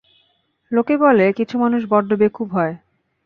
[0.71, 2.73] লোকে বলে কিছু মানুষ বড্ড বেকুব হয়।